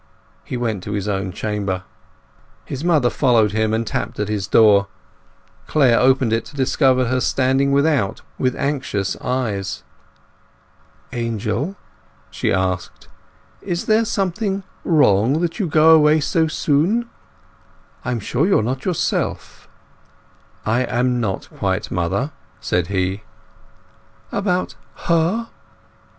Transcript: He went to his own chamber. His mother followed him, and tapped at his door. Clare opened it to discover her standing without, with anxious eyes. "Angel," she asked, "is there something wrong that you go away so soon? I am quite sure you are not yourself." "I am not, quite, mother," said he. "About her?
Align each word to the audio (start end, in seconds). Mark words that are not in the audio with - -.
He 0.43 0.57
went 0.57 0.81
to 0.81 0.93
his 0.93 1.07
own 1.07 1.31
chamber. 1.31 1.83
His 2.65 2.83
mother 2.83 3.11
followed 3.11 3.51
him, 3.51 3.71
and 3.71 3.85
tapped 3.85 4.19
at 4.19 4.29
his 4.29 4.47
door. 4.47 4.87
Clare 5.67 5.99
opened 5.99 6.33
it 6.33 6.43
to 6.45 6.55
discover 6.55 7.05
her 7.05 7.21
standing 7.21 7.71
without, 7.71 8.23
with 8.39 8.55
anxious 8.55 9.15
eyes. 9.17 9.83
"Angel," 11.13 11.75
she 12.31 12.51
asked, 12.51 13.09
"is 13.61 13.85
there 13.85 14.03
something 14.03 14.63
wrong 14.83 15.39
that 15.41 15.59
you 15.59 15.67
go 15.67 15.93
away 15.93 16.19
so 16.19 16.47
soon? 16.47 17.07
I 18.03 18.09
am 18.09 18.17
quite 18.17 18.25
sure 18.25 18.47
you 18.47 18.57
are 18.57 18.63
not 18.63 18.85
yourself." 18.85 19.67
"I 20.65 20.79
am 20.81 21.19
not, 21.19 21.47
quite, 21.55 21.91
mother," 21.91 22.31
said 22.59 22.87
he. 22.87 23.21
"About 24.31 24.73
her? 25.05 25.49